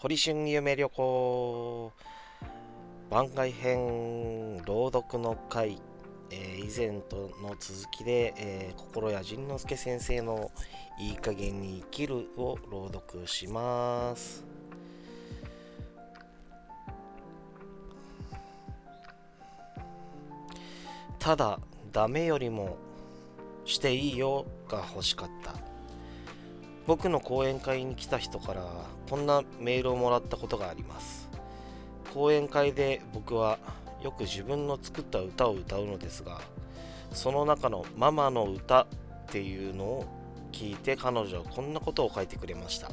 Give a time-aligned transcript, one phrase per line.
[0.00, 1.92] 堀春夢旅行
[3.10, 5.82] 番外編朗読の会、
[6.30, 10.52] えー、以前との続きで、えー、心谷仁之助先生の
[11.00, 14.44] 「いい加減に生きる」を朗読します。
[21.18, 21.58] ただ
[21.90, 22.76] ダメよりも
[23.64, 25.77] していいよが欲しかった。
[26.88, 28.64] 僕の講演会に来た人から
[29.10, 31.28] こんなメールをもらったことがあります。
[32.14, 33.58] 講演会で僕は
[34.02, 36.40] よく自分の作った歌を歌うのですが
[37.12, 38.84] その中の「ママの歌」
[39.28, 40.06] っていうのを
[40.50, 42.90] 聞いて彼女はこんなことを書いてくれました。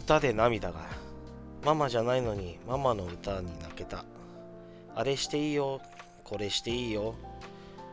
[0.00, 0.80] 歌で涙が
[1.66, 4.06] ママじゃないのにママの歌に泣けた。
[4.94, 5.82] あれしていいよ
[6.24, 7.14] これしていいよ。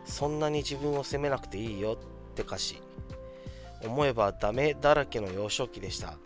[0.05, 1.97] そんなに自分を責めなくていいよ
[2.31, 2.86] って歌詞。
[3.83, 6.17] 思えばダメだらけの幼少期でした。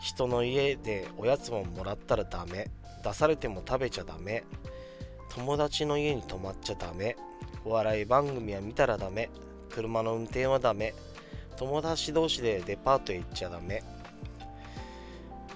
[0.00, 2.70] 人の家でおやつももらったらダメ。
[3.02, 4.44] 出されても食べちゃダメ。
[5.30, 7.16] 友達の家に泊まっちゃダメ。
[7.64, 9.30] お笑い番組は見たらダメ。
[9.70, 10.94] 車の運転はダメ。
[11.56, 13.82] 友達同士でデパートへ行っちゃダメ。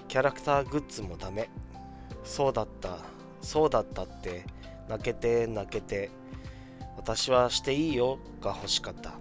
[0.07, 1.49] キャラクターグッズもダメ。
[2.23, 2.97] そうだった。
[3.41, 4.45] そうだったって。
[4.87, 6.09] 泣けて泣けて。
[6.97, 9.13] 私はしていいよが欲しかった。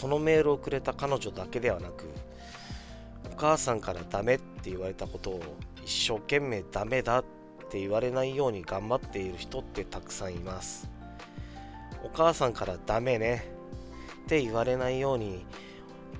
[0.00, 2.08] このメールをくれた彼女だけではなく
[3.32, 5.42] お母さんからダメって言われたことを
[5.84, 7.24] 一生懸命ダメだっ
[7.70, 10.88] て言われないように頑張っている人ってたくさんいます。
[12.02, 13.44] お母さんからダメね。
[14.24, 15.44] って言われないように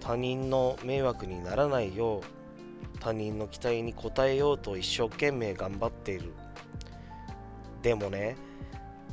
[0.00, 6.32] 他人の迷惑にならないよう他人の期待に応えようと一生懸命頑張っている。
[7.82, 8.36] でもね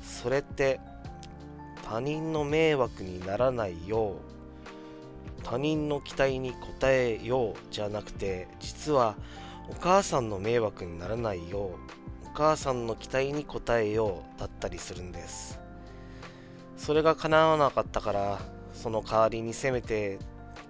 [0.02, 0.80] それって
[1.84, 4.33] 他人の迷惑にならないよう
[5.44, 6.54] 他人の期待に応
[6.88, 9.16] えようじゃなくて実は
[9.70, 11.72] お母さんの迷惑にならないよ
[12.26, 15.60] うお母さんの期待に応えようだったりするんです。
[16.78, 18.40] それが叶わなかったから
[18.74, 20.20] その代わりにせめて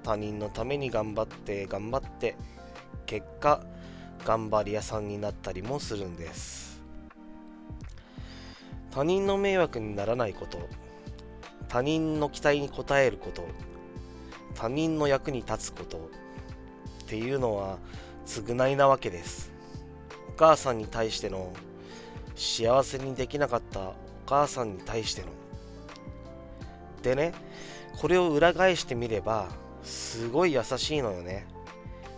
[0.03, 2.35] 他人のために頑張って頑張って
[3.05, 3.61] 結果
[4.25, 6.81] 頑張り屋さんになったりもするんです。
[8.91, 10.59] 他人の迷惑にならないこと
[11.67, 13.47] 他人の期待に応えること
[14.55, 15.99] 他人の役に立つことっ
[17.07, 17.77] ていうのは
[18.25, 19.51] 償いなわけです。
[20.29, 21.53] お母さんに対しての
[22.35, 25.27] 幸せにできなかったお母さんに対しての。
[27.01, 27.33] でね
[27.99, 29.49] これを裏返してみれば
[29.83, 31.45] すごい優しいのよね。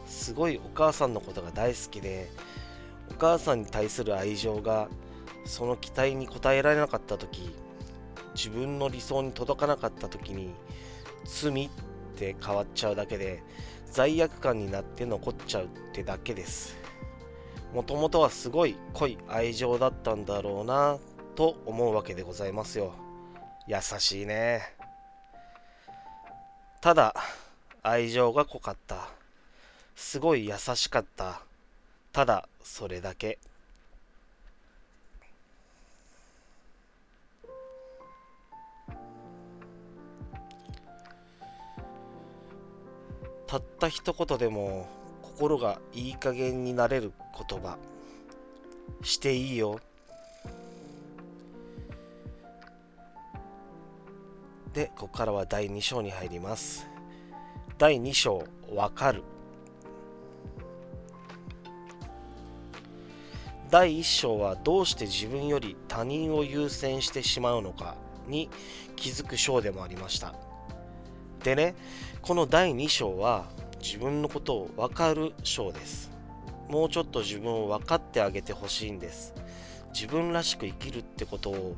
[0.06, 2.29] すごいお母さんのことが大好きで
[3.12, 4.88] お母さんに対する愛情が
[5.45, 7.53] その期待に応えられなかった時
[8.35, 10.53] 自分の理想に届かなかった時に
[11.25, 11.69] 罪っ
[12.16, 13.44] て変わっちゃうだけで
[13.92, 16.78] 罪悪感になって残っちゃうってだけです。
[17.74, 20.98] もともとはすごい濃い愛情だったんだろうな
[21.36, 22.94] と思うわけでございますよ。
[23.68, 24.62] 優しいね。
[26.81, 27.14] ただ
[27.84, 29.09] 愛情が濃かった。
[29.96, 31.42] すごい優しかった。
[32.12, 33.40] ただそれだけ。
[43.47, 44.88] たった一言でも
[45.22, 47.11] 心がいい加減になれる
[47.50, 47.78] 言葉。
[49.01, 49.79] していいよ。
[54.73, 56.88] でここからは第2章に入ります。
[57.78, 59.23] 第2章わかる。
[63.69, 67.95] 第1章はどうして自分より他人を優先してしまうのか
[68.27, 68.50] に
[68.95, 70.33] 気づく章でもありました。
[71.45, 71.75] でね
[72.23, 73.45] この第2章は
[73.79, 76.09] 自分のことを分かる章です。
[76.69, 79.31] もうちょっと自分を分かってあげてほしいんです。
[79.94, 81.75] 自分らしく生きるってことを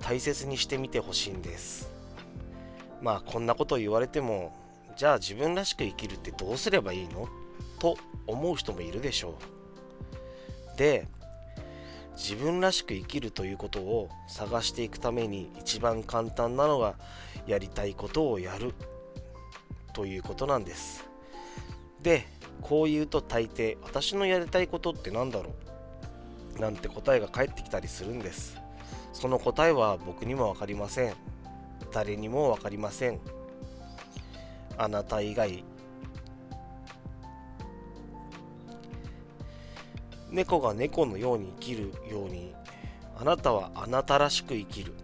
[0.00, 1.92] 大切にしてみてほしいんです。
[3.02, 4.56] まあこんなこと言われても
[4.96, 7.28] じゃあ自分らしく生きるってどうすればいいの？
[7.78, 9.34] と思う人もいるでしょ
[10.74, 10.78] う。
[10.78, 11.06] で
[12.16, 16.94] 自分らしく生きるということを探していくために一番簡単なのが
[17.46, 18.72] やりたいことをやる。
[19.92, 21.08] ということなんです。
[22.02, 22.26] で
[22.62, 25.54] こう言うと大抵私のやりたいことって何だろ
[26.56, 26.60] う？
[26.60, 28.58] なんて答えが返ってきたりするんです。
[29.12, 31.14] その答えは僕にも分かりません。
[31.92, 33.20] 誰にも分かりません。
[34.76, 35.64] あなた以外。
[40.30, 42.54] 猫が猫のように生きるように
[43.18, 44.94] あなたはあなたらしく生きる。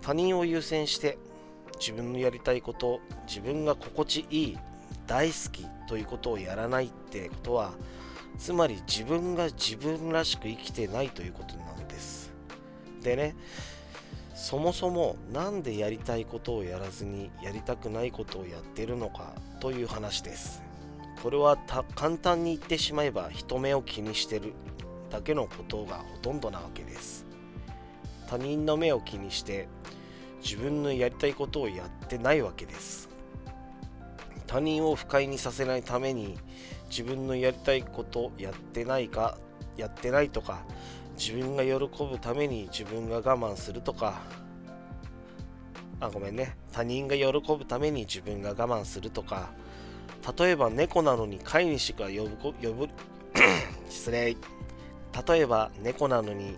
[0.00, 1.18] 他人を優先して
[1.78, 4.58] 自分のやりたいこと自分が心地いい
[5.06, 7.72] 大好きということをやらないってことは
[8.38, 12.32] つまり自分が自分らしく生きてないということなのです。
[13.02, 13.36] でね
[14.34, 20.62] そもそも何でやりたいことをやらずにやりたくないことをやってるのかという話です。
[21.22, 21.56] これは
[21.94, 24.52] 簡単に言ってしまえば人目を気にしてる
[25.10, 27.24] だけのことがほとんどなわけです。
[28.26, 29.68] 他人の目を気にして
[30.44, 33.08] 自分のやりたいことをやってないわけです。
[34.46, 36.38] 他人を不快にさせないために
[36.90, 39.38] 自分のやりたいことやってないか
[39.76, 40.64] やってないとか
[41.18, 41.74] 自分が喜
[42.04, 44.20] ぶために自分が我慢するとか。
[46.00, 46.56] あごめんね。
[46.72, 49.50] 他人が喜ぶために自分が我慢するとか。
[50.38, 52.88] 例えば猫なのに飼い主が呼ぶ呼ぶ
[53.88, 54.36] 失礼。
[55.26, 56.56] 例えば猫なのに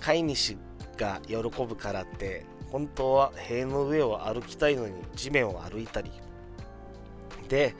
[0.00, 0.56] 飼い主
[0.96, 6.10] が喜ぶからって本当は塀の上を歩きたいのに地面を歩いたり。
[7.48, 7.74] で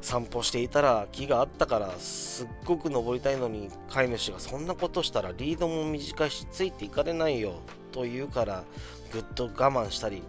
[0.00, 7.60] 散歩していたら木があったからすっごく登りたいのに飼い主がそんなことしたらリードも短いしついていかれないよ。
[7.92, 8.64] と言うから
[9.12, 10.22] ぐっと我慢したり。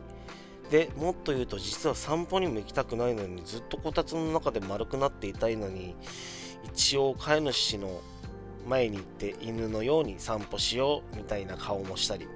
[0.69, 5.95] でもっと言うと実は散歩にも行きたくないのにずっとこたつの中で丸くなっていたいのに
[6.63, 7.99] 一応飼い主の
[8.65, 12.27] 前に行って犬のように散歩しようみたいな顔もしたり。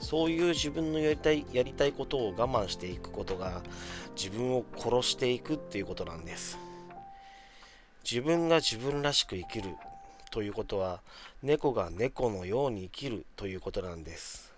[0.00, 3.62] そういう自分のやりたいやりたいことを我慢していくことが
[4.16, 6.58] 自分を殺していくっていうことなんです。
[8.02, 9.76] 自分が自分らしく生きる
[10.30, 11.00] ということは
[11.42, 14.52] 猫が猫のように生きるということなんです。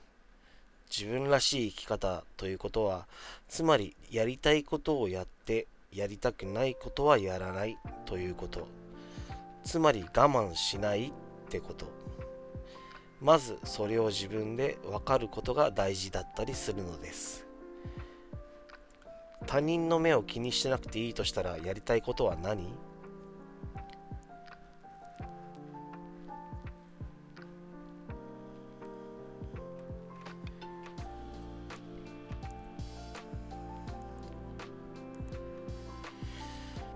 [0.91, 3.07] 自分らしい生き方ということは
[3.49, 8.69] つまりやりたいことをやってやりたくないことはやらないということ。
[9.65, 11.13] つまり我慢しないっ
[11.49, 11.87] てこと。
[13.23, 17.47] まずそれを自分で分かることが大事だったりするのです。
[19.47, 22.67] 他人の目を気にしてなくていいとしたらやりたいことは何？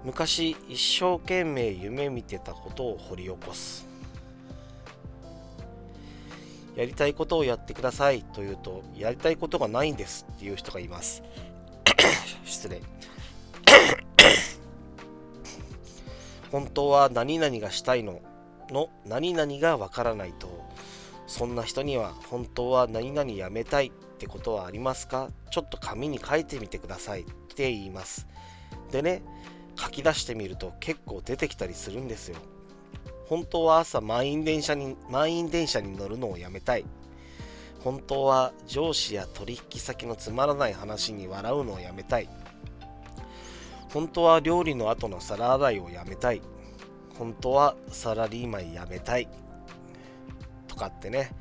[0.04, 3.85] 昔一生懸命夢見てたことを掘り起こす。
[6.76, 11.22] やりたいことをやってくださいと言うと、やりたいことがないんですっていう人がいます。
[12.44, 12.82] 失礼。
[16.52, 18.20] 本当は何々がしたいの
[18.70, 20.48] の何々がわからないと、
[21.26, 25.30] そんな人には本当は何々やめたいってことはありますか？
[25.50, 28.26] ちょっと紙に書いてみてくださいって言います。
[28.92, 29.22] でね、
[29.78, 32.36] 書き出してみると結構出てきたりするんですよ。
[33.28, 36.84] 本当は朝満員電車に満員電車に乗るのをやめたい。
[37.80, 42.28] 本当は上司や取引先のつまらない話に笑うのをやめたい。
[43.92, 46.42] 本当は料理の後の皿洗いをやめたい。
[47.18, 49.28] 本当はサラリーマンやめたい。
[50.68, 51.32] とかってね。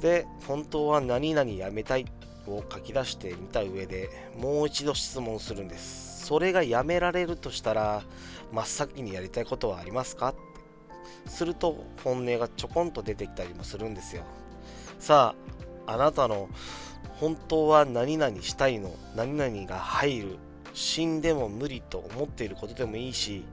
[0.00, 2.06] で本当は何々やめたい。
[2.46, 6.24] を書き出してみた上でもう一度質問するんです。
[6.24, 8.02] それがやめられるとしたら
[8.50, 10.34] 真っ先にやりたいことはありますか？
[11.26, 14.22] すると本音がちょこんと出てきたりもするんですよ。
[14.98, 15.34] さ
[15.86, 16.48] ああなたの
[17.20, 20.38] 本当は何々したいの何々が入る
[20.74, 23.44] 死んでも無理と思っていることでもいいし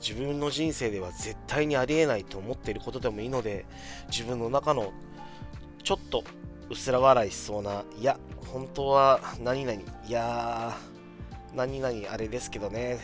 [0.00, 3.66] 自分の人生では絶対にありえないと思っていることでもいいので
[4.10, 4.92] 自分の中の
[5.82, 6.24] ちょっと
[6.70, 10.76] 薄ら笑いしそうないや本当は何々いや
[11.54, 12.98] 何々あれですけどね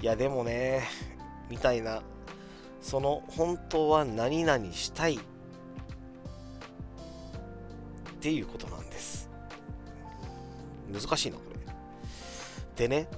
[0.00, 0.88] いやでもね
[1.48, 2.02] みたいな
[2.80, 5.18] その本当は何々したいっ
[8.20, 9.30] ていうことなんです。
[10.92, 11.58] 難しいなこれ。
[12.76, 13.08] でね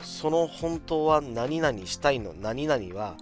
[0.00, 3.16] その本当は何々したいの何々は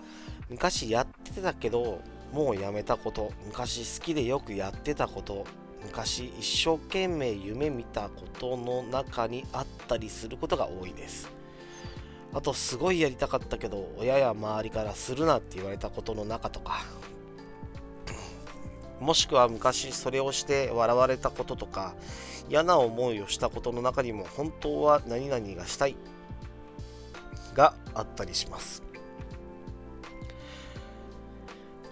[0.51, 2.01] 昔やってたけど
[2.33, 5.47] もうやめたこと昔好きでよくやってたこと
[5.85, 11.42] 昔一生懸命夢見たことの中にあったりすることが多いです。
[12.35, 16.83] あとすごいやりたかったけど親や周りからするなって言われたことの中とか。
[19.01, 21.95] もしくは昔それをして笑われたこととか
[22.49, 25.97] 嫌な思いをしたことの中にも本当は何々がしたい
[27.55, 28.83] があったりします。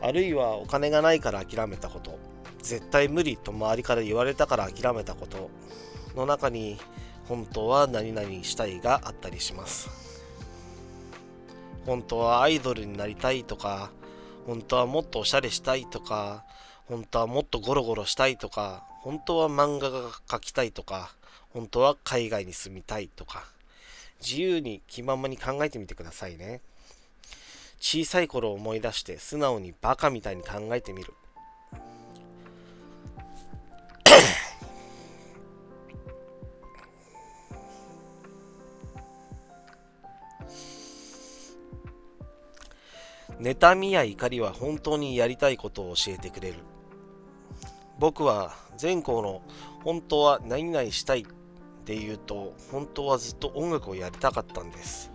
[0.03, 2.19] あるいはお金がないから諦めたこと。
[2.63, 5.51] 絶対無理と周りから言われたから諦めたこと
[6.15, 6.79] の中に
[7.27, 10.10] 本当は何々したいがあったりします。
[11.91, 13.91] 本当はアイドルになりたいとか、
[14.47, 16.45] 本当はもっとおしゃれしたいとか、
[16.87, 21.13] 本当はもっとゴロゴロしたいとか、本当は漫画が描きたいとか、
[21.53, 23.45] 本当は海外に住みたいとか、
[24.21, 26.61] 自由に気ままに考えてみてくださいね。
[27.81, 31.13] 小さい頃を思い出して素直にバカみたいに考えてみる。
[43.41, 46.57] 妬みや怒りは本当にやりたいことを教えてくれる。
[47.99, 49.43] 僕は全校の
[49.83, 51.25] 本当は何々したいっ
[51.85, 55.11] て言うと本当はずっと音楽をやりたかったんです。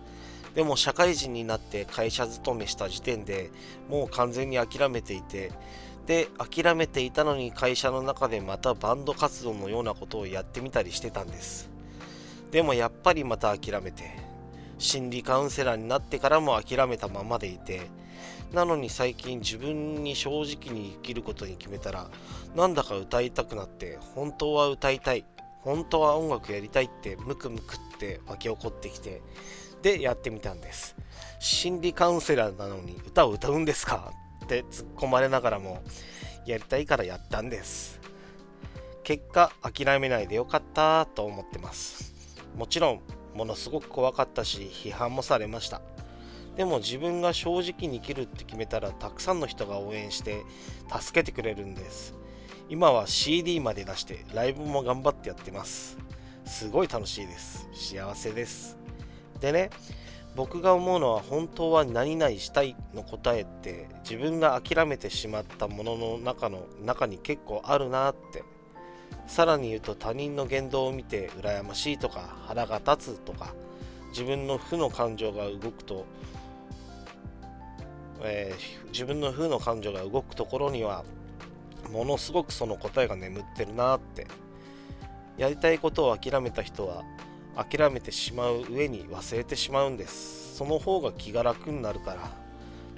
[0.54, 3.50] でも社会人になって会社勤めした時点で
[3.88, 5.52] もう完全に諦めていて
[6.06, 11.70] で諦めていたのに会社の中でまたバンド活動のようなことをやってみたりしてたんです。
[12.50, 14.04] でもやっぱりまた諦めて
[14.78, 17.82] 心理カウンセラーになってからも諦めたままでいて
[18.52, 22.08] なのに最近自分に正直に生きることに決めたら
[22.54, 25.24] なんだか歌いたくなって本当は歌いたい
[25.60, 29.20] 本当は音楽やりたいってムクムクって湧き起こってきて
[29.82, 30.96] でやってみたんです。
[31.38, 34.12] 心理カウンセラーなのに歌を歌うんですか？
[34.44, 35.82] って突っ込まれながらも
[36.46, 38.00] やりたいからやったんです。
[39.02, 42.14] 結果諦めないでよかったと思ってます。
[42.56, 43.00] もちろん
[43.34, 45.82] ものすごく怖かったし批判もされました。
[46.56, 50.42] でも自分が正直に生きるって決めたらたくさんの人が応援して
[50.90, 52.14] 助けてくれるんです。
[52.68, 55.98] 今は CD まで出してライブも頑張ってやってます。
[56.44, 57.68] すごい楽しいです。
[57.74, 58.78] 幸せです。
[59.40, 59.70] でね
[60.34, 68.42] 僕が思うのは本当は何々したいの答えって自分が諦めてしまったものの中の中に結構あるなって。
[69.26, 73.54] さらに言うと他人の言動を見て羨ましいとか腹が立つとか
[74.10, 76.06] 自分の負の感情が動くと
[78.28, 81.04] えー、自分の負の感情が動くところには
[81.90, 84.26] ものすごくその答えが眠ってるなって
[85.36, 87.04] やりたいことを諦めた人は
[87.56, 92.30] 諦めてしまう上に忘れてしまうんですその方が気が楽になるから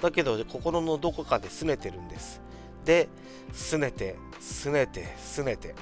[0.01, 2.41] だけど心のどこかで拗ねてるんです
[2.85, 3.09] で
[3.53, 5.75] 拗ねて拗ねて拗ねて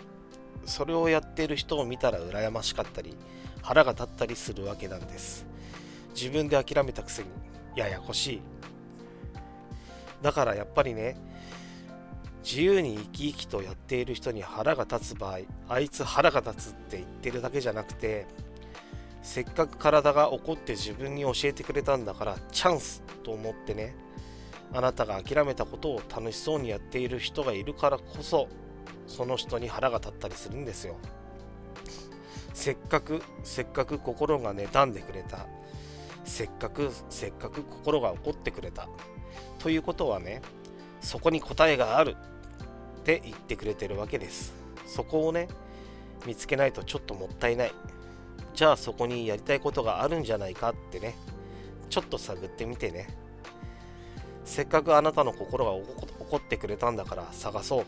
[0.65, 3.15] それをやっている人を見たら羨ましかったり
[3.63, 5.47] 腹が立ったりするわけなんです
[6.15, 7.29] 自分で諦めたくせに
[7.77, 8.56] ややこしい。
[10.23, 11.17] だからやっぱりね
[12.43, 18.27] 自由に生き生きとやっている人に腹が立つ場合あいつ腹が立つって言ってるだけじゃなくて
[19.23, 23.97] せっかく体が怒って自分に教えてくれたんだからチャンスと思ってね
[24.73, 28.49] あなたが諦めたことを楽しそうにやっている人がいるからこそ
[29.07, 30.97] その人に腹が立ったりするんですよ。
[32.55, 35.47] せっかくせっかく心が妬んでくれた。
[36.25, 38.89] せっかくせっかく心が怒ってくれた。
[39.59, 40.43] ということはね
[41.01, 42.17] そこに答えがある
[43.01, 44.55] って言ってくれてるわけです。
[44.87, 45.49] そこをね
[46.27, 47.73] 見つけないとちょっともったいない。
[48.55, 51.15] じゃあそこにやりたいことがあるんじゃないかってね
[51.91, 53.09] ちょっと探ってみてね。
[54.45, 57.85] せっかくあなたの心が怒ってくれたんだから探そう。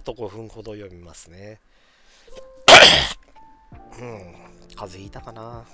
[0.00, 1.60] あと5分ほど読みますね。
[3.98, 4.34] うん、
[4.74, 5.66] 風邪ひいたかな。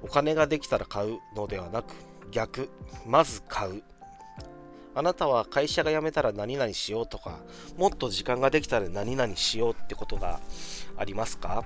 [0.00, 1.92] お金ができたら買うのではなく、
[2.30, 2.70] 逆、
[3.04, 3.82] まず買う。
[4.94, 7.40] あなたは会社が辞めたら何々しようとか、
[7.76, 10.38] もっと時間ができたら何々しようってことが
[10.96, 11.64] ありますか？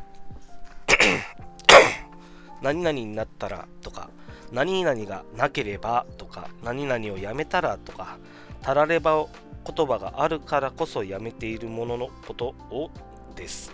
[2.62, 4.08] 何々になったらとか、
[4.50, 8.16] 何々がなければとか、何々をやめたらとか、
[8.62, 9.28] たらればを
[9.64, 12.90] 言葉があるからこそやめているもののことを
[13.36, 13.72] です。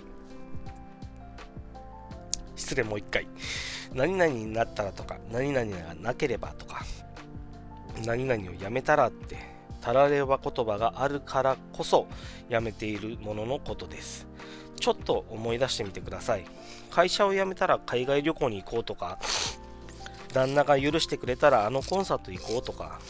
[2.57, 3.27] 失礼もう一回。
[3.95, 6.85] 何々になったらとか何々がなければとか
[8.05, 9.39] 何々をやめたらって
[9.81, 12.07] たられば言葉があるからこそ
[12.49, 14.27] やめているもののことです。
[14.79, 16.45] ちょっと思い出してみてください。
[16.91, 19.19] 会社を辞めたら海外旅行に行こうとか
[20.33, 23.01] 旦那が許してくれたらあのコンサート行こうとか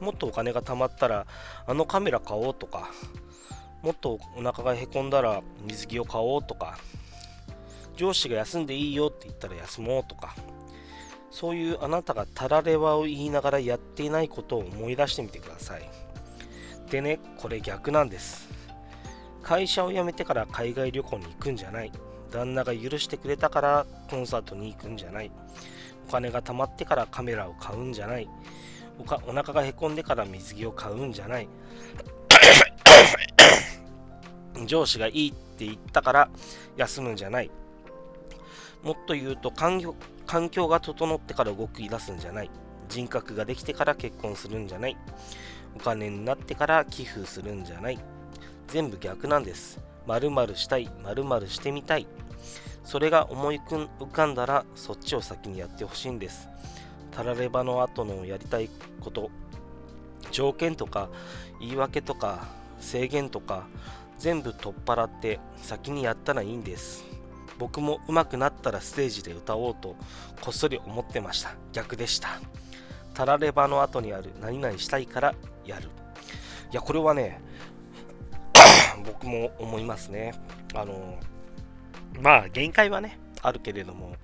[0.00, 1.26] もっとお金が貯まったら
[1.66, 2.90] あのカメラ買おうとか
[3.82, 6.78] もっとお腹がへこんだら水着を買おうとか
[7.96, 10.34] 上司が休んでいいよって言ったら休もうとか
[11.30, 15.90] そういうあなたがたらればを言いながらやっていないことを思い出してみてください。
[16.90, 18.48] でねこれ逆なんです。
[19.42, 21.92] 会社を辞めてから海外旅行に行くんじゃない。
[22.30, 25.30] 旦那が許してくれたからコンサートに行くんじゃない。
[26.08, 28.28] お金が貯まってからカメラを買うんじゃない。
[28.98, 31.48] おかお腹がへこんでから水着を買うんじゃない。
[34.66, 36.28] 上司がいいって言ったから
[36.76, 37.50] 休むんじゃない。
[38.82, 39.94] もっと言うと環境
[40.26, 42.50] 環境が整ってから動き出すんじゃない。
[42.88, 44.96] 人格ができてから結婚するんじゃない。
[45.76, 47.98] お金になってから寄付するんじゃない。
[48.68, 49.80] 全部逆なんです。
[50.06, 52.06] 〇〇したい〇〇してみたい。
[52.84, 56.48] それが思い浮かんだらそっちを先にやってほしいんです
[57.14, 58.68] たらればの後のやりたい
[59.00, 59.30] こと
[60.30, 61.10] 条件とか
[61.60, 62.46] 言い訳とか
[62.80, 63.66] 制限とか
[64.18, 67.04] 全部取っ払って先にやったらいいんです。
[67.58, 69.96] 僕も上手くなったらステージで歌おうと
[70.40, 71.54] こっそり思ってました。
[71.72, 72.40] 逆でした。
[73.14, 74.32] たらればの後にある。
[74.40, 75.88] 何々したいからやる。
[76.72, 77.40] いやこれはね
[79.06, 80.34] 僕も思いますね。
[80.74, 81.18] あの
[82.20, 84.16] まあ限界はねあるけれども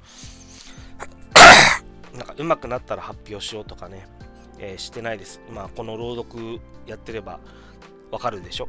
[2.14, 4.06] なんか上手くなったら発表しようとかね、
[4.58, 7.40] えー、してないですまあこの朗読やってれば
[8.10, 8.68] わかるでしょ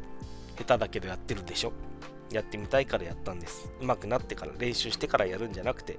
[0.57, 1.73] 下手だけどやってるでしょ
[2.31, 3.69] やってみたいからやったんです。
[3.81, 5.97] 上手くなってから練習してからやるんじゃなくて、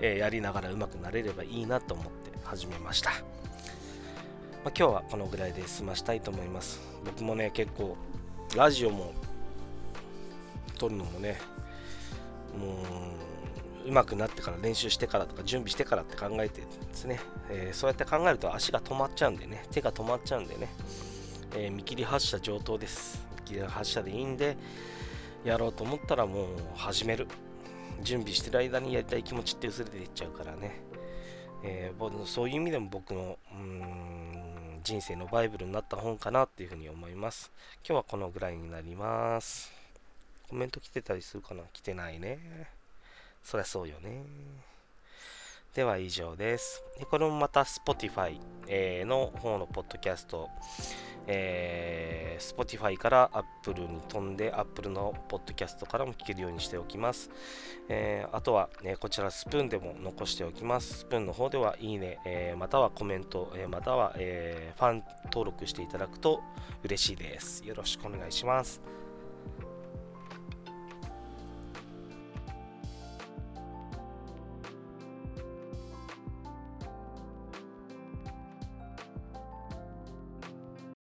[0.00, 3.10] えー、やりながら上手くなれればいいなと思って始めました。
[3.10, 3.20] まあ、
[4.64, 6.80] 今日はこのぐらいで済ましたいと思います。
[7.04, 7.96] 僕もね、結構
[8.56, 9.12] ラジオも
[10.78, 11.38] 撮るのもね、
[12.58, 13.27] もう
[13.88, 20.68] 上手くなってから練習してからとか準備してからって考えてですね、えー、そうやって考えると足が止まっちゃうんでね、手が止まっちゃうんでね、
[21.54, 23.26] えー、見切り発車上等です。
[23.40, 24.56] 見切り発車でいいんで、
[25.44, 27.26] やろうと思ったらもう始める。
[28.00, 30.80] 準備してる間にやりたい気持ちって薄れていっちゃうからね。
[31.64, 37.50] えー、そういう意味でも僕のうん人生のバイブルになった本かなっていうふうに思います。
[37.84, 39.72] 今日はこのぐらいになります。
[40.48, 41.64] コメント来てたりするかな？
[41.72, 42.38] 来てないね。
[43.48, 44.26] そりゃそうよね。
[45.74, 46.82] では以上です。
[47.10, 48.38] これもまた Spotify、
[49.06, 50.50] の方のポッドキャスト、
[51.26, 57.30] えー、Spotify から Apple に飛んで Apple のポッドキャストからも聞けるようにしておきます。
[57.88, 60.98] えー、あとは、ね、こちらスプーンでも残しておきます。
[60.98, 65.02] スプーンの方ではいいね、えー、またはコメント、えまたは、えファン
[65.32, 66.42] 登録していただくと
[66.84, 67.66] 嬉しいです。
[67.66, 68.82] よろしくお願いします。